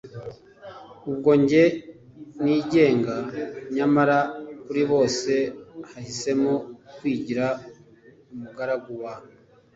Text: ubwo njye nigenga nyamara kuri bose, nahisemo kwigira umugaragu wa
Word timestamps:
ubwo 1.09 1.31
njye 1.41 1.63
nigenga 2.43 3.15
nyamara 3.75 4.17
kuri 4.63 4.81
bose, 4.91 5.33
nahisemo 5.91 6.53
kwigira 6.97 7.47
umugaragu 8.33 8.91
wa 9.03 9.13